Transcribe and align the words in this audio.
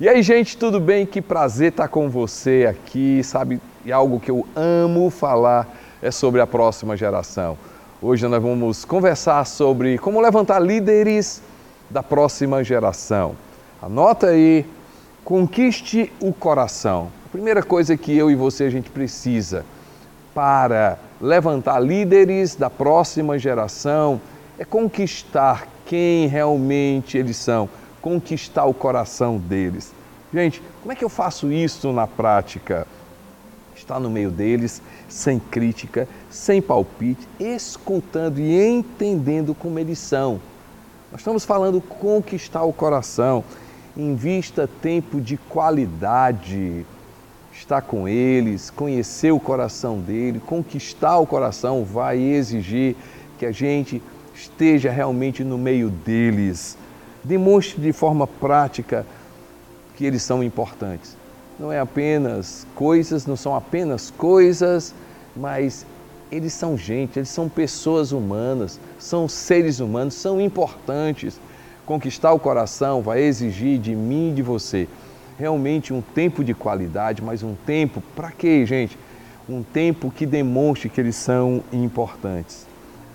E 0.00 0.08
aí, 0.08 0.22
gente, 0.22 0.56
tudo 0.56 0.80
bem? 0.80 1.04
Que 1.04 1.20
prazer 1.20 1.72
estar 1.72 1.86
com 1.86 2.08
você 2.08 2.66
aqui, 2.66 3.22
sabe? 3.22 3.60
E 3.84 3.92
algo 3.92 4.18
que 4.18 4.30
eu 4.30 4.46
amo 4.56 5.10
falar 5.10 5.68
é 6.00 6.10
sobre 6.10 6.40
a 6.40 6.46
próxima 6.46 6.96
geração. 6.96 7.58
Hoje 8.00 8.26
nós 8.26 8.42
vamos 8.42 8.82
conversar 8.86 9.44
sobre 9.44 9.98
como 9.98 10.18
levantar 10.18 10.58
líderes 10.58 11.42
da 11.90 12.02
próxima 12.02 12.64
geração. 12.64 13.36
Anota 13.82 14.28
aí, 14.28 14.64
conquiste 15.22 16.10
o 16.18 16.32
coração. 16.32 17.10
A 17.26 17.28
primeira 17.28 17.62
coisa 17.62 17.94
que 17.94 18.16
eu 18.16 18.30
e 18.30 18.34
você 18.34 18.64
a 18.64 18.70
gente 18.70 18.88
precisa 18.88 19.66
para 20.34 20.96
levantar 21.20 21.78
líderes 21.78 22.54
da 22.54 22.70
próxima 22.70 23.38
geração 23.38 24.18
é 24.58 24.64
conquistar 24.64 25.68
quem 25.84 26.26
realmente 26.26 27.18
eles 27.18 27.36
são 27.36 27.68
conquistar 28.00 28.64
o 28.64 28.74
coração 28.74 29.38
deles. 29.38 29.92
Gente, 30.32 30.62
como 30.80 30.92
é 30.92 30.96
que 30.96 31.04
eu 31.04 31.08
faço 31.08 31.50
isso 31.50 31.92
na 31.92 32.06
prática? 32.06 32.86
Estar 33.74 33.98
no 33.98 34.10
meio 34.10 34.30
deles, 34.30 34.80
sem 35.08 35.38
crítica, 35.38 36.08
sem 36.30 36.62
palpite, 36.62 37.26
escutando 37.38 38.38
e 38.38 38.60
entendendo 38.62 39.54
como 39.54 39.78
eles 39.78 39.98
são. 39.98 40.40
Nós 41.10 41.20
estamos 41.20 41.44
falando 41.44 41.80
conquistar 41.80 42.62
o 42.62 42.72
coração. 42.72 43.42
Invista 43.96 44.68
tempo 44.80 45.20
de 45.20 45.36
qualidade. 45.36 46.86
Estar 47.52 47.82
com 47.82 48.06
eles, 48.06 48.70
conhecer 48.70 49.32
o 49.32 49.40
coração 49.40 49.98
dele, 49.98 50.40
conquistar 50.40 51.18
o 51.18 51.26
coração 51.26 51.84
vai 51.84 52.18
exigir 52.18 52.96
que 53.38 53.44
a 53.44 53.52
gente 53.52 54.00
esteja 54.34 54.90
realmente 54.90 55.42
no 55.42 55.58
meio 55.58 55.90
deles 55.90 56.78
demonstre 57.24 57.80
de 57.80 57.92
forma 57.92 58.26
prática 58.26 59.06
que 59.96 60.04
eles 60.04 60.22
são 60.22 60.42
importantes. 60.42 61.16
Não 61.58 61.70
é 61.70 61.78
apenas 61.78 62.66
coisas, 62.74 63.26
não 63.26 63.36
são 63.36 63.54
apenas 63.54 64.10
coisas, 64.10 64.94
mas 65.36 65.84
eles 66.32 66.52
são 66.52 66.76
gente, 66.76 67.18
eles 67.18 67.28
são 67.28 67.48
pessoas 67.48 68.12
humanas, 68.12 68.80
são 68.98 69.28
seres 69.28 69.80
humanos, 69.80 70.14
são 70.14 70.40
importantes. 70.40 71.38
Conquistar 71.84 72.32
o 72.32 72.38
coração 72.38 73.02
vai 73.02 73.20
exigir 73.20 73.78
de 73.78 73.94
mim 73.94 74.30
e 74.30 74.34
de 74.34 74.42
você 74.42 74.88
realmente 75.38 75.92
um 75.92 76.00
tempo 76.00 76.44
de 76.44 76.54
qualidade, 76.54 77.22
mas 77.22 77.42
um 77.42 77.54
tempo 77.54 78.02
para 78.14 78.30
quê, 78.30 78.64
gente? 78.64 78.98
Um 79.48 79.62
tempo 79.62 80.10
que 80.10 80.24
demonstre 80.26 80.88
que 80.88 81.00
eles 81.00 81.16
são 81.16 81.62
importantes. 81.72 82.66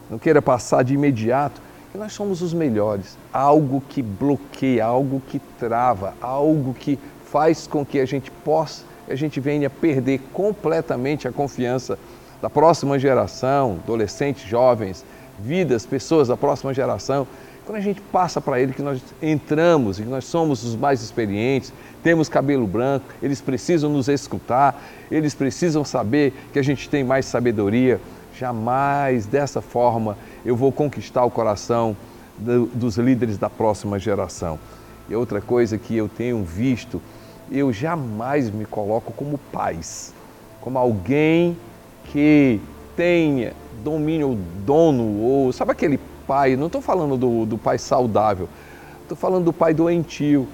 Não 0.10 0.20
queira 0.20 0.42
passar 0.42 0.84
de 0.84 0.94
imediato 0.94 1.62
nós 1.96 2.14
somos 2.14 2.42
os 2.42 2.54
melhores. 2.54 3.18
Algo 3.32 3.82
que 3.90 4.02
bloqueia, 4.02 4.86
algo 4.86 5.22
que 5.28 5.40
trava, 5.60 6.14
algo 6.22 6.74
que 6.74 7.00
faz 7.26 7.68
com 7.68 7.86
que 7.86 8.00
a 8.00 8.06
gente 8.06 8.32
possa, 8.32 8.84
a 9.10 9.16
gente 9.16 9.40
venha 9.40 9.70
perder 9.70 10.20
completamente 10.34 11.28
a 11.28 11.32
confiança 11.32 11.98
da 12.42 12.50
próxima 12.50 12.98
geração, 12.98 13.80
adolescentes, 13.84 14.48
jovens, 14.48 15.06
vidas, 15.40 15.86
pessoas 15.86 16.28
da 16.28 16.38
próxima 16.38 16.74
geração. 16.74 17.28
Quando 17.66 17.78
a 17.78 17.82
gente 17.82 18.00
passa 18.00 18.40
para 18.40 18.60
ele 18.60 18.74
que 18.74 18.82
nós 18.82 19.02
entramos 19.22 20.00
e 20.00 20.04
que 20.04 20.10
nós 20.10 20.26
somos 20.26 20.64
os 20.64 20.76
mais 20.76 21.02
experientes, 21.02 21.74
temos 22.04 22.30
cabelo 22.30 22.68
branco, 22.68 23.06
eles 23.22 23.42
precisam 23.42 23.90
nos 23.90 24.08
escutar, 24.08 24.80
eles 25.10 25.34
precisam 25.34 25.84
saber 25.84 26.32
que 26.54 26.60
a 26.60 26.64
gente 26.64 26.88
tem 26.88 27.04
mais 27.04 27.26
sabedoria. 27.26 28.00
Jamais 28.38 29.26
dessa 29.26 29.62
forma 29.62 30.18
eu 30.46 30.56
vou 30.56 30.72
conquistar 30.72 31.24
o 31.24 31.32
coração 31.32 31.96
do, 32.38 32.66
dos 32.68 32.98
líderes 32.98 33.38
da 33.38 33.50
próxima 33.50 33.98
geração. 33.98 34.60
E 35.08 35.16
outra 35.16 35.40
coisa 35.40 35.78
que 35.78 35.96
eu 35.96 36.10
tenho 36.10 36.44
visto, 36.44 37.02
eu 37.52 37.72
jamais 37.72 38.50
me 38.50 38.66
coloco 38.66 39.14
como 39.14 39.38
pais, 39.38 40.14
como 40.60 40.78
alguém 40.78 41.56
que 42.06 42.60
tenha 42.96 43.54
domínio, 43.84 44.38
dono, 44.66 45.22
ou 45.22 45.54
sabe 45.54 45.72
aquele 45.72 46.00
pai, 46.28 46.56
não 46.56 46.68
estou 46.68 46.82
falando 46.82 47.16
do, 47.16 47.46
do 47.46 47.58
pai 47.58 47.78
saudável, 47.78 48.50
estou 49.04 49.16
falando 49.16 49.46
do 49.46 49.54
pai 49.54 49.74
doentio, 49.74 50.48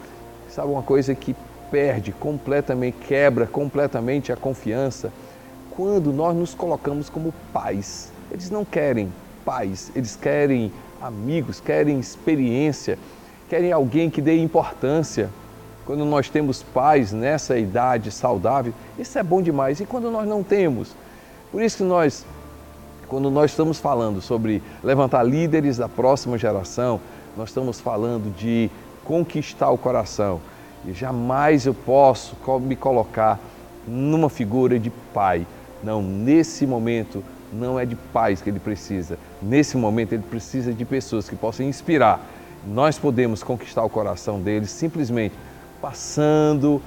sabe 0.49 0.69
uma 0.69 0.83
coisa 0.83 1.15
que 1.15 1.35
perde 1.71 2.11
completamente, 2.11 2.97
quebra 3.07 3.47
completamente 3.47 4.31
a 4.31 4.35
confiança, 4.35 5.11
quando 5.75 6.11
nós 6.11 6.35
nos 6.35 6.53
colocamos 6.53 7.09
como 7.09 7.33
pais. 7.53 8.11
Eles 8.31 8.49
não 8.49 8.63
querem 8.63 9.11
pais, 9.43 9.91
eles 9.95 10.15
querem 10.15 10.71
amigos, 11.01 11.59
querem 11.59 11.99
experiência, 11.99 12.97
querem 13.49 13.71
alguém 13.71 14.09
que 14.09 14.21
dê 14.21 14.37
importância. 14.37 15.29
Quando 15.85 16.05
nós 16.05 16.29
temos 16.29 16.61
pais 16.61 17.11
nessa 17.11 17.57
idade 17.57 18.11
saudável, 18.11 18.73
isso 18.97 19.17
é 19.17 19.23
bom 19.23 19.41
demais. 19.41 19.79
E 19.79 19.85
quando 19.85 20.11
nós 20.11 20.27
não 20.27 20.43
temos? 20.43 20.95
Por 21.51 21.61
isso 21.61 21.77
que 21.77 21.83
nós, 21.83 22.25
quando 23.07 23.29
nós 23.29 23.51
estamos 23.51 23.79
falando 23.79 24.21
sobre 24.21 24.61
levantar 24.83 25.23
líderes 25.23 25.77
da 25.77 25.89
próxima 25.89 26.37
geração, 26.37 26.99
nós 27.35 27.49
estamos 27.49 27.79
falando 27.79 28.33
de 28.37 28.69
conquistar 29.03 29.69
o 29.71 29.77
coração. 29.77 30.39
E 30.85 30.93
jamais 30.93 31.65
eu 31.65 31.73
posso 31.73 32.35
me 32.61 32.75
colocar 32.75 33.39
numa 33.87 34.29
figura 34.29 34.79
de 34.79 34.89
pai. 35.13 35.45
Não, 35.83 36.01
nesse 36.01 36.65
momento 36.65 37.23
não 37.51 37.79
é 37.79 37.85
de 37.85 37.95
pais 37.95 38.41
que 38.41 38.49
ele 38.49 38.59
precisa. 38.59 39.17
Nesse 39.41 39.75
momento, 39.77 40.13
ele 40.13 40.23
precisa 40.23 40.73
de 40.73 40.85
pessoas 40.85 41.29
que 41.29 41.35
possam 41.35 41.65
inspirar. 41.65 42.19
Nós 42.65 42.97
podemos 42.97 43.43
conquistar 43.43 43.83
o 43.83 43.89
coração 43.89 44.39
deles 44.39 44.69
simplesmente 44.69 45.35
passando, 45.81 46.81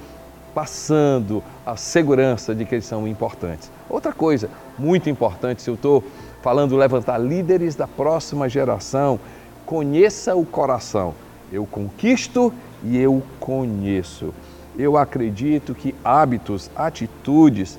passando 0.53 1.43
a 1.65 1.75
segurança 1.75 2.55
de 2.55 2.65
que 2.65 2.75
eles 2.75 2.85
são 2.85 3.07
importantes. 3.07 3.69
Outra 3.89 4.13
coisa 4.13 4.49
muito 4.79 5.09
importante, 5.09 5.61
se 5.61 5.69
eu 5.69 5.75
estou 5.75 6.03
falando 6.41 6.77
levantar 6.77 7.17
líderes 7.17 7.75
da 7.75 7.87
próxima 7.87 8.47
geração, 8.47 9.19
conheça 9.65 10.35
o 10.35 10.45
coração. 10.45 11.13
Eu 11.51 11.65
conquisto 11.65 12.53
e 12.83 12.97
eu 12.97 13.21
conheço. 13.39 14.33
Eu 14.77 14.97
acredito 14.97 15.73
que 15.73 15.93
hábitos, 16.03 16.69
atitudes, 16.75 17.77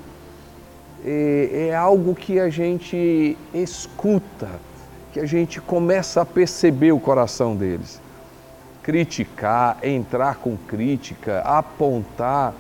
é, 1.05 1.69
é 1.69 1.75
algo 1.75 2.15
que 2.15 2.39
a 2.39 2.49
gente 2.49 3.37
escuta, 3.53 4.49
que 5.13 5.21
a 5.21 5.27
gente 5.27 5.61
começa 5.61 6.21
a 6.21 6.25
perceber 6.25 6.93
o 6.93 7.01
coração 7.01 7.55
deles. 7.57 8.01
Criticar, 8.83 9.79
entrar 9.83 10.37
com 10.37 10.57
crítica, 10.57 11.41
apontar, 11.41 12.55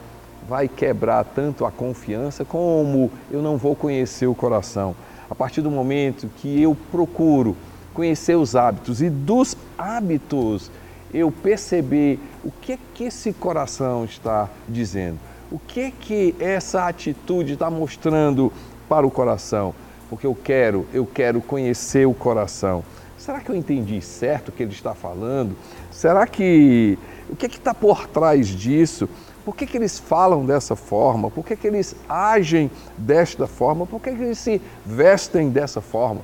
vai 0.49 0.69
quebrar 0.69 1.25
tanto 1.25 1.65
a 1.65 1.71
confiança 1.71 2.45
como 2.45 3.11
eu 3.31 3.43
não 3.43 3.57
vou 3.57 3.75
conhecer 3.75 4.27
o 4.27 4.35
coração. 4.35 4.95
A 5.29 5.35
partir 5.35 5.61
do 5.61 5.71
momento 5.71 6.31
que 6.37 6.63
eu 6.63 6.77
procuro 6.91 7.57
conhecer 7.93 8.37
os 8.37 8.55
hábitos 8.55 9.03
e 9.03 9.11
dos 9.11 9.57
hábitos 9.77 10.71
eu 11.13 11.31
perceber 11.31 12.21
o 12.45 12.51
que 12.51 12.73
é 12.73 12.79
que 12.95 13.05
esse 13.05 13.33
coração 13.33 14.05
está 14.05 14.49
dizendo 14.69 15.19
o 15.51 15.59
que 15.59 15.91
que 15.91 16.34
essa 16.41 16.87
atitude 16.87 17.55
está 17.55 17.71
mostrando 17.71 18.53
para 18.89 19.07
o 19.07 19.11
coração? 19.11 19.75
Porque 20.11 20.27
eu 20.27 20.34
quero, 20.34 20.87
eu 20.93 21.07
quero 21.07 21.41
conhecer 21.41 22.07
o 22.07 22.15
coração. 22.15 22.84
Será 23.19 23.41
que 23.41 23.51
eu 23.51 23.57
entendi 23.57 24.01
certo 24.01 24.49
o 24.49 24.53
que 24.53 24.62
ele 24.62 24.73
está 24.73 24.95
falando? 24.95 25.57
Será 25.91 26.27
que 26.27 26.99
o 27.29 27.34
que 27.34 27.47
está 27.47 27.75
por 27.75 28.07
trás 28.07 28.47
disso? 28.47 29.09
Por 29.45 29.55
que, 29.55 29.67
que 29.67 29.77
eles 29.77 29.99
falam 29.99 30.45
dessa 30.45 30.75
forma? 30.75 31.31
Por 31.31 31.45
que, 31.45 31.57
que 31.57 31.67
eles 31.67 31.95
agem 32.09 32.71
desta 32.99 33.47
forma? 33.47 33.87
Por 33.87 34.01
que, 34.01 34.13
que 34.13 34.23
eles 34.23 34.39
se 34.39 34.61
vestem 34.84 35.51
dessa 35.51 35.81
forma? 35.81 36.21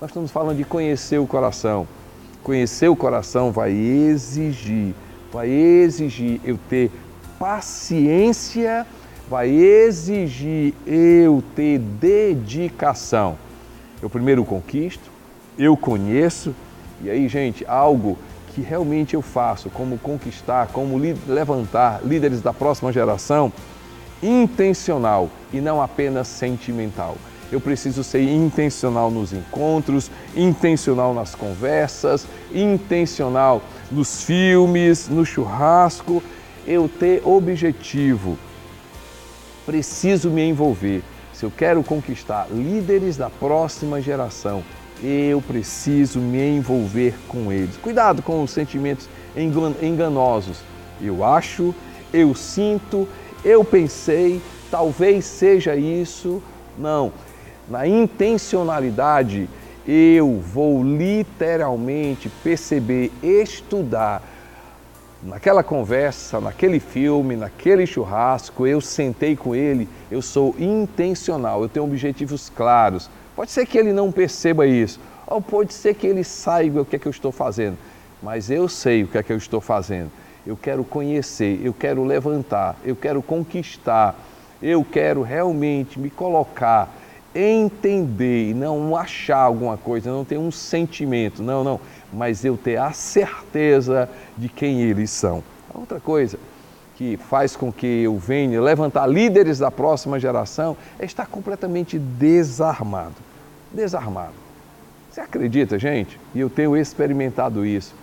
Nós 0.00 0.10
estamos 0.10 0.30
falando 0.30 0.56
de 0.56 0.64
conhecer 0.64 1.18
o 1.18 1.26
coração. 1.26 1.86
Conhecer 2.42 2.88
o 2.88 2.96
coração 2.96 3.52
vai 3.52 3.72
exigir, 3.72 4.94
vai 5.32 5.50
exigir 5.50 6.40
eu 6.44 6.58
ter 6.68 6.90
paciência 7.40 8.86
vai 9.26 9.48
exigir 9.48 10.74
eu 10.86 11.42
ter 11.56 11.78
dedicação. 11.78 13.38
Eu 14.02 14.10
primeiro 14.10 14.44
conquisto, 14.44 15.10
eu 15.58 15.74
conheço, 15.74 16.54
e 17.02 17.08
aí, 17.08 17.26
gente, 17.28 17.64
algo 17.66 18.18
que 18.48 18.60
realmente 18.60 19.14
eu 19.14 19.22
faço, 19.22 19.70
como 19.70 19.96
conquistar, 19.96 20.66
como 20.66 20.98
levantar 21.26 22.02
líderes 22.04 22.42
da 22.42 22.52
próxima 22.52 22.92
geração, 22.92 23.50
intencional 24.22 25.30
e 25.50 25.62
não 25.62 25.80
apenas 25.80 26.28
sentimental. 26.28 27.16
Eu 27.50 27.58
preciso 27.60 28.04
ser 28.04 28.22
intencional 28.22 29.10
nos 29.10 29.32
encontros, 29.32 30.10
intencional 30.36 31.14
nas 31.14 31.34
conversas, 31.34 32.26
intencional 32.52 33.62
nos 33.90 34.24
filmes, 34.24 35.08
no 35.08 35.24
churrasco, 35.24 36.22
eu 36.66 36.88
ter 36.88 37.22
objetivo, 37.26 38.38
preciso 39.64 40.30
me 40.30 40.42
envolver. 40.42 41.02
Se 41.32 41.44
eu 41.44 41.50
quero 41.50 41.82
conquistar 41.82 42.48
líderes 42.50 43.16
da 43.16 43.30
próxima 43.30 44.00
geração, 44.00 44.62
eu 45.02 45.40
preciso 45.40 46.18
me 46.18 46.56
envolver 46.56 47.14
com 47.28 47.50
eles. 47.50 47.76
Cuidado 47.76 48.22
com 48.22 48.42
os 48.42 48.50
sentimentos 48.50 49.08
enganosos. 49.80 50.58
Eu 51.00 51.24
acho, 51.24 51.74
eu 52.12 52.34
sinto, 52.34 53.08
eu 53.44 53.64
pensei, 53.64 54.42
talvez 54.70 55.24
seja 55.24 55.74
isso. 55.76 56.42
Não. 56.78 57.12
Na 57.68 57.86
intencionalidade, 57.86 59.48
eu 59.86 60.38
vou 60.38 60.84
literalmente 60.84 62.28
perceber, 62.42 63.10
estudar. 63.22 64.22
Naquela 65.22 65.62
conversa, 65.62 66.40
naquele 66.40 66.80
filme, 66.80 67.36
naquele 67.36 67.86
churrasco, 67.86 68.66
eu 68.66 68.80
sentei 68.80 69.36
com 69.36 69.54
ele, 69.54 69.86
eu 70.10 70.22
sou 70.22 70.54
intencional, 70.58 71.60
eu 71.60 71.68
tenho 71.68 71.84
objetivos 71.84 72.48
claros. 72.48 73.10
Pode 73.36 73.50
ser 73.50 73.66
que 73.66 73.76
ele 73.76 73.92
não 73.92 74.10
perceba 74.10 74.66
isso, 74.66 74.98
ou 75.26 75.42
pode 75.42 75.74
ser 75.74 75.92
que 75.92 76.06
ele 76.06 76.24
saiba 76.24 76.80
o 76.80 76.84
que 76.86 76.96
é 76.96 76.98
que 76.98 77.06
eu 77.06 77.10
estou 77.10 77.30
fazendo, 77.30 77.76
mas 78.22 78.50
eu 78.50 78.66
sei 78.66 79.04
o 79.04 79.08
que 79.08 79.18
é 79.18 79.22
que 79.22 79.30
eu 79.30 79.36
estou 79.36 79.60
fazendo. 79.60 80.10
Eu 80.46 80.56
quero 80.56 80.82
conhecer, 80.84 81.60
eu 81.62 81.74
quero 81.74 82.02
levantar, 82.02 82.76
eu 82.82 82.96
quero 82.96 83.20
conquistar, 83.20 84.18
eu 84.62 84.82
quero 84.82 85.20
realmente 85.20 86.00
me 86.00 86.08
colocar 86.08 86.88
entender 87.34 88.50
e 88.50 88.54
não 88.54 88.96
achar 88.96 89.38
alguma 89.38 89.76
coisa, 89.76 90.10
não 90.10 90.24
ter 90.24 90.38
um 90.38 90.50
sentimento, 90.50 91.42
não, 91.42 91.62
não, 91.62 91.80
mas 92.12 92.44
eu 92.44 92.56
ter 92.56 92.76
a 92.76 92.92
certeza 92.92 94.08
de 94.36 94.48
quem 94.48 94.82
eles 94.82 95.10
são. 95.10 95.42
outra 95.74 96.00
coisa 96.00 96.38
que 96.96 97.16
faz 97.16 97.56
com 97.56 97.72
que 97.72 97.86
eu 97.86 98.18
venha 98.18 98.60
levantar 98.60 99.06
líderes 99.06 99.58
da 99.58 99.70
próxima 99.70 100.20
geração 100.20 100.76
é 100.98 101.06
estar 101.06 101.26
completamente 101.26 101.98
desarmado. 101.98 103.14
Desarmado. 103.72 104.34
Você 105.10 105.20
acredita, 105.20 105.78
gente? 105.78 106.20
E 106.34 106.40
eu 106.40 106.50
tenho 106.50 106.76
experimentado 106.76 107.64
isso. 107.64 107.94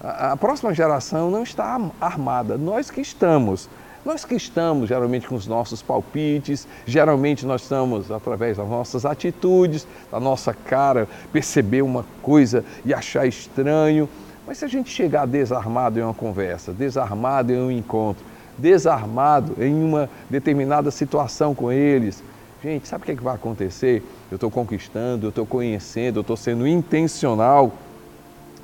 A, 0.00 0.36
próxima 0.36 0.72
geração 0.72 1.30
não 1.30 1.42
está 1.42 1.80
armada, 2.00 2.56
nós 2.56 2.90
que 2.90 3.00
estamos. 3.00 3.68
Nós 4.08 4.24
que 4.24 4.34
estamos 4.34 4.88
geralmente 4.88 5.28
com 5.28 5.34
os 5.34 5.46
nossos 5.46 5.82
palpites, 5.82 6.66
geralmente 6.86 7.44
nós 7.44 7.60
estamos 7.60 8.10
através 8.10 8.56
das 8.56 8.66
nossas 8.66 9.04
atitudes, 9.04 9.86
da 10.10 10.18
nossa 10.18 10.54
cara, 10.54 11.06
perceber 11.30 11.82
uma 11.82 12.06
coisa 12.22 12.64
e 12.86 12.94
achar 12.94 13.26
estranho. 13.26 14.08
Mas 14.46 14.56
se 14.56 14.64
a 14.64 14.68
gente 14.68 14.88
chegar 14.88 15.26
desarmado 15.26 15.98
em 15.98 16.02
uma 16.02 16.14
conversa, 16.14 16.72
desarmado 16.72 17.52
em 17.52 17.58
um 17.58 17.70
encontro, 17.70 18.24
desarmado 18.56 19.62
em 19.62 19.74
uma 19.74 20.08
determinada 20.30 20.90
situação 20.90 21.54
com 21.54 21.70
eles, 21.70 22.24
gente, 22.64 22.88
sabe 22.88 23.02
o 23.02 23.04
que, 23.04 23.12
é 23.12 23.14
que 23.14 23.22
vai 23.22 23.34
acontecer? 23.34 24.02
Eu 24.30 24.36
estou 24.36 24.50
conquistando, 24.50 25.26
eu 25.26 25.28
estou 25.28 25.44
conhecendo, 25.44 26.20
eu 26.20 26.22
estou 26.22 26.34
sendo 26.38 26.66
intencional. 26.66 27.74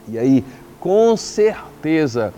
E 0.08 0.19
aí, 0.19 0.43
com 0.81 1.14
certeza, 1.19 2.32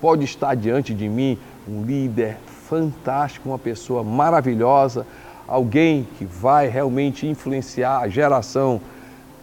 pode 0.00 0.24
estar 0.24 0.56
diante 0.56 0.92
de 0.92 1.08
mim 1.08 1.38
um 1.68 1.82
líder 1.82 2.36
fantástico, 2.70 3.48
uma 3.48 3.58
pessoa 3.58 4.04
maravilhosa, 4.04 5.06
alguém 5.46 6.06
que 6.16 6.24
vai 6.24 6.68
realmente 6.68 7.26
influenciar 7.26 7.98
a 7.98 8.08
geração 8.08 8.80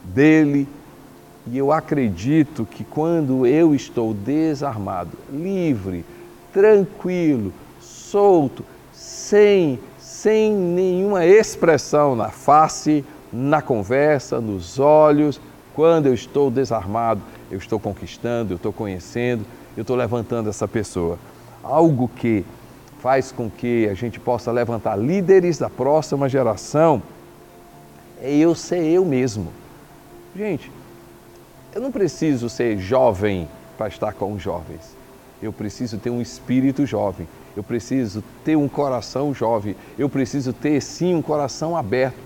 dele. 0.04 0.68
E 1.46 1.58
eu 1.58 1.72
acredito 1.72 2.66
que 2.66 2.84
quando 2.84 3.46
eu 3.46 3.75
estou 3.75 4.14
desarmado, 4.14 5.12
livre, 5.30 6.06
tranquilo, 6.54 7.54
solto, 7.81 8.64
sem, 8.94 9.80
sem 9.98 10.54
nenhuma 10.54 11.25
expressão 11.25 12.16
na 12.16 12.30
face, 12.30 13.04
na 13.31 13.62
conversa, 13.62 14.40
nos 14.40 14.80
olhos, 14.80 15.40
quando 15.74 16.08
eu 16.08 16.14
estou 16.14 16.50
desarmado, 16.50 17.22
eu 17.52 17.58
estou 17.58 17.80
conquistando, 17.80 18.54
eu 18.54 18.56
estou 18.56 18.74
conhecendo, 18.74 19.46
eu 19.75 19.81
estou 19.81 19.96
levantando 19.96 20.50
essa 20.50 20.68
pessoa 20.68 21.19
algo 21.68 22.08
que 22.08 22.46
faz 23.00 23.31
com 23.31 23.50
que 23.50 23.88
a 23.88 23.94
gente 23.94 24.19
possa 24.19 24.52
levantar 24.52 24.96
líderes 24.96 25.58
da 25.58 25.69
próxima 25.69 26.28
geração, 26.28 27.02
é 28.22 28.36
eu 28.36 28.56
ser 28.56 28.84
eu 28.84 29.06
mesmo. 29.06 29.52
Gente, 30.36 30.72
eu 31.74 31.81
não 31.81 31.92
preciso 31.92 32.50
ser 32.50 32.78
jovem 32.78 33.48
para 33.78 33.88
estar 33.88 34.14
com 34.14 34.34
os 34.34 34.42
jovens. 34.42 34.96
Eu 35.42 35.54
preciso 35.54 35.98
ter 35.98 36.10
um 36.10 36.22
espírito 36.22 36.86
jovem. 36.86 37.28
Eu 37.56 37.64
preciso 37.64 38.24
ter 38.44 38.56
um 38.56 38.68
coração 38.68 39.34
jovem. 39.34 39.75
Eu 39.98 40.10
preciso 40.10 40.52
ter 40.52 40.81
sim 40.81 41.14
um 41.14 41.22
coração 41.22 41.78
aberto. 41.78 42.18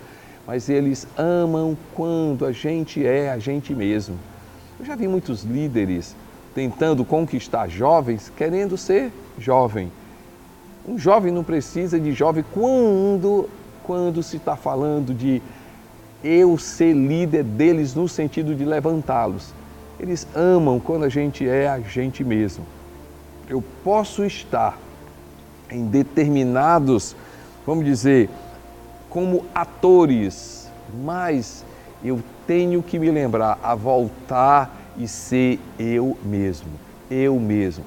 Mas 0.47 0.69
eles 0.69 1.05
amam 1.17 1.77
quando 1.93 2.45
a 2.45 2.51
gente 2.51 3.05
é 3.05 3.29
a 3.29 3.37
gente 3.37 3.75
mesmo. 3.75 4.17
Eu 4.79 4.85
já 4.85 4.95
vi 4.95 5.07
muitos 5.07 5.43
líderes 5.43 6.15
tentando 6.53 7.05
conquistar 7.05 7.69
jovens, 7.69 8.31
querendo 8.35 8.77
ser 8.77 9.11
jovem. 9.37 9.91
Um 10.87 10.97
jovem 10.97 11.31
não 11.31 11.43
precisa 11.43 11.99
de 11.99 12.11
jovem 12.11 12.43
quando, 12.51 13.49
quando 13.83 14.23
se 14.23 14.37
está 14.37 14.55
falando 14.55 15.13
de 15.13 15.41
eu 16.23 16.57
ser 16.57 16.93
líder 16.93 17.43
deles 17.43 17.95
no 17.95 18.07
sentido 18.07 18.55
de 18.55 18.65
levantá-los. 18.65 19.53
Eles 19.99 20.27
amam 20.35 20.79
quando 20.79 21.03
a 21.05 21.09
gente 21.09 21.47
é 21.47 21.67
a 21.67 21.79
gente 21.79 22.23
mesmo. 22.23 22.65
Eu 23.47 23.63
posso 23.83 24.23
estar 24.23 24.77
em 25.69 25.85
determinados, 25.85 27.15
vamos 27.65 27.85
dizer, 27.85 28.29
como 29.09 29.45
atores, 29.53 30.69
mas 31.03 31.65
eu 32.03 32.21
tenho 32.47 32.81
que 32.81 32.97
me 32.97 33.11
lembrar 33.11 33.59
a 33.61 33.75
voltar 33.75 34.80
e 34.97 35.07
ser 35.07 35.59
eu 35.79 36.17
mesmo, 36.23 36.71
eu 37.09 37.39
mesmo. 37.39 37.83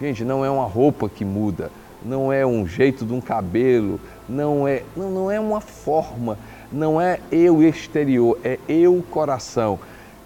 Gente, 0.00 0.24
não 0.24 0.44
é 0.44 0.50
uma 0.50 0.66
roupa 0.66 1.08
que 1.08 1.24
muda, 1.24 1.70
não 2.04 2.32
é 2.32 2.46
um 2.46 2.66
jeito 2.66 3.04
de 3.04 3.12
um 3.12 3.20
cabelo, 3.20 4.00
não 4.28 4.66
é, 4.66 4.82
não, 4.96 5.10
não 5.10 5.30
é 5.30 5.40
uma 5.40 5.60
forma, 5.60 6.38
não 6.72 7.00
é 7.00 7.18
eu 7.32 7.62
exterior, 7.62 8.38
é 8.44 8.58
eu 8.68 9.02
coração. 9.10 9.78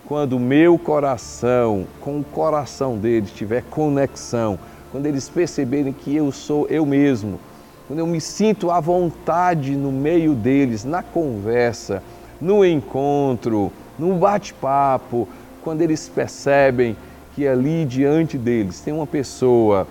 Quando 0.07 0.39
meu 0.39 0.79
coração, 0.79 1.87
com 2.01 2.21
o 2.21 2.25
coração 2.25 2.99
deles 2.99 3.31
tiver 3.31 3.63
conexão, 3.71 4.59
quando 4.91 5.07
eles 5.07 5.29
perceberem 5.29 5.93
que 5.93 6.15
eu 6.15 6.31
sou 6.31 6.67
eu 6.69 6.85
mesmo, 6.85 7.41
quando 7.87 8.01
eu 8.01 8.07
me 8.07 8.21
sinto 8.21 8.71
à 8.71 8.79
vontade 8.79 9.75
no 9.75 9.91
meio 9.91 10.35
deles, 10.35 10.85
na 10.85 11.03
conversa, 11.03 12.03
no 12.41 12.65
encontro, 12.65 13.73
no 13.99 14.15
bate-papo, 14.15 15.29
quando 15.63 15.83
eles 15.83 16.09
percebem 16.09 16.97
que 17.35 17.47
ali 17.47 17.85
diante 17.85 18.37
deles 18.37 18.81
tem 18.81 18.93
uma 18.93 19.07
pessoa 19.07 19.87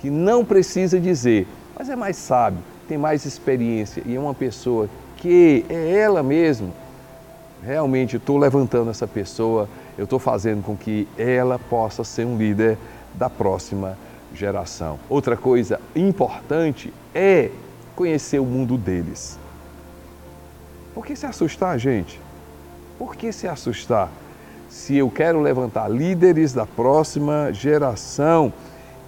que 0.00 0.10
não 0.10 0.44
precisa 0.44 1.00
dizer, 1.00 1.46
mas 1.78 1.88
é 1.88 1.96
mais 1.96 2.16
sábio, 2.16 2.58
tem 2.88 2.98
mais 2.98 3.24
experiência 3.24 4.02
e 4.04 4.14
é 4.14 4.20
uma 4.20 4.34
pessoa 4.34 4.88
que 5.16 5.64
é 5.68 5.98
ela 5.98 6.22
mesma. 6.22 6.70
Realmente 7.62 8.16
estou 8.16 8.36
levantando 8.36 8.90
essa 8.90 9.06
pessoa, 9.06 9.68
eu 9.96 10.04
estou 10.04 10.18
fazendo 10.18 10.62
com 10.62 10.76
que 10.76 11.06
ela 11.16 11.58
possa 11.58 12.02
ser 12.02 12.26
um 12.26 12.36
líder 12.36 12.76
da 13.14 13.30
próxima 13.30 13.96
geração. 14.34 14.98
Outra 15.08 15.36
coisa 15.36 15.80
importante 15.94 16.92
é 17.14 17.50
conhecer 17.94 18.40
o 18.40 18.44
mundo 18.44 18.76
deles. 18.76 19.38
Por 20.94 21.06
que 21.06 21.14
se 21.14 21.24
assustar, 21.24 21.78
gente? 21.78 22.20
Por 22.98 23.14
que 23.14 23.32
se 23.32 23.46
assustar? 23.46 24.10
Se 24.72 24.96
eu 24.96 25.10
quero 25.10 25.38
levantar 25.38 25.86
líderes 25.86 26.54
da 26.54 26.64
próxima 26.64 27.52
geração, 27.52 28.50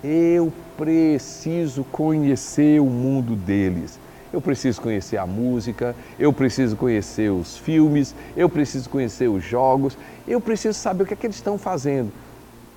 eu 0.04 0.52
preciso 0.76 1.84
conhecer 1.84 2.82
o 2.82 2.84
mundo 2.84 3.34
deles. 3.34 3.98
Eu 4.30 4.42
preciso 4.42 4.82
conhecer 4.82 5.16
a 5.16 5.26
música, 5.26 5.96
eu 6.18 6.34
preciso 6.34 6.76
conhecer 6.76 7.30
os 7.30 7.56
filmes, 7.56 8.14
eu 8.36 8.46
preciso 8.46 8.90
conhecer 8.90 9.26
os 9.26 9.42
jogos, 9.42 9.96
eu 10.28 10.38
preciso 10.38 10.78
saber 10.78 11.04
o 11.04 11.06
que 11.06 11.14
é 11.14 11.16
que 11.16 11.26
eles 11.26 11.36
estão 11.36 11.56
fazendo. 11.56 12.12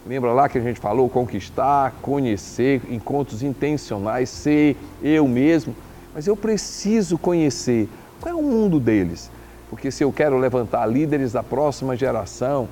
Lembra 0.05 0.31
lá 0.31 0.47
que 0.47 0.57
a 0.57 0.61
gente 0.61 0.79
falou 0.79 1.09
conquistar, 1.09 1.93
conhecer, 2.01 2.81
encontros 2.89 3.43
intencionais, 3.43 4.29
ser 4.29 4.77
eu 5.03 5.27
mesmo, 5.27 5.75
mas 6.15 6.25
eu 6.25 6.37
preciso 6.37 7.17
conhecer 7.17 7.89
qual 8.21 8.33
é 8.33 8.37
o 8.37 8.41
mundo 8.41 8.79
deles. 8.79 9.29
Porque 9.69 9.91
se 9.91 10.03
eu 10.03 10.11
quero 10.11 10.37
levantar 10.37 10.85
líderes 10.85 11.33
da 11.33 11.43
próxima 11.43 11.95
geração, 11.95 12.67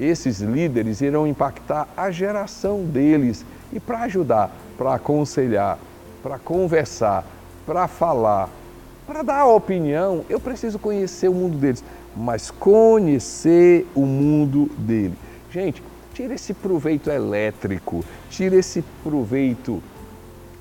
esses 0.00 0.40
líderes 0.40 1.00
irão 1.00 1.26
impactar 1.26 1.88
a 1.96 2.10
geração 2.10 2.84
deles. 2.84 3.44
E 3.72 3.78
para 3.78 4.02
ajudar, 4.02 4.50
para 4.76 4.94
aconselhar, 4.94 5.78
para 6.22 6.38
conversar, 6.38 7.24
para 7.66 7.86
falar, 7.86 8.48
para 9.06 9.22
dar 9.22 9.46
opinião, 9.46 10.24
eu 10.28 10.38
preciso 10.38 10.78
conhecer 10.78 11.28
o 11.28 11.34
mundo 11.34 11.56
deles. 11.56 11.82
Mas 12.16 12.50
conhecer 12.50 13.86
o 13.94 14.06
mundo 14.06 14.70
dele. 14.78 15.14
Gente, 15.50 15.82
tira 16.14 16.34
esse 16.34 16.52
proveito 16.52 17.10
elétrico, 17.10 18.04
tira 18.30 18.56
esse 18.56 18.82
proveito 19.02 19.82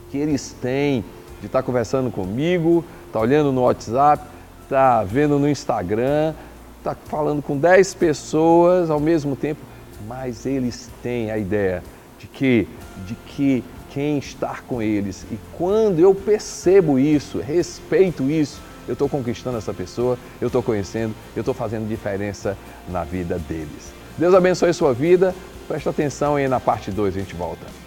que 0.10 0.18
eles 0.18 0.56
têm 0.62 1.04
de 1.40 1.48
estar 1.48 1.64
conversando 1.64 2.12
comigo, 2.12 2.84
estar 3.08 3.20
tá 3.20 3.20
olhando 3.20 3.52
no 3.52 3.62
WhatsApp, 3.62 4.24
está 4.68 5.04
vendo 5.04 5.40
no 5.40 5.50
Instagram, 5.50 6.34
está 6.78 6.94
falando 6.94 7.42
com 7.42 7.58
10 7.58 7.94
pessoas 7.96 8.90
ao 8.90 9.00
mesmo 9.00 9.36
tempo, 9.36 9.62
mas 10.08 10.46
eles 10.46 10.90
têm 11.02 11.32
a 11.32 11.38
ideia 11.38 11.82
de 12.20 12.28
que, 12.28 12.68
de 13.06 13.16
que, 13.16 13.62
que 13.62 13.78
quem 13.98 14.20
estar 14.20 14.62
com 14.62 14.80
eles. 14.80 15.26
E 15.32 15.40
quando 15.58 16.00
eu 16.00 16.14
percebo 16.14 17.00
isso, 17.00 17.40
respeito 17.40 18.30
isso, 18.30 18.62
eu 18.88 18.94
estou 18.94 19.10
conquistando 19.10 19.58
essa 19.58 19.74
pessoa, 19.74 20.20
eu 20.40 20.46
estou 20.46 20.62
conhecendo, 20.62 21.16
eu 21.36 21.40
estou 21.40 21.54
fazendo 21.54 21.88
diferença 21.88 22.56
na 22.88 23.04
vida 23.04 23.40
deles. 23.40 23.92
Deus 24.16 24.36
abençoe 24.36 24.72
sua 24.72 24.94
vida. 24.94 25.34
Presta 25.68 25.90
atenção 25.90 26.36
aí 26.36 26.48
na 26.48 26.60
parte 26.60 26.92
2, 26.92 27.16
a 27.16 27.20
gente 27.20 27.34
volta. 27.34 27.87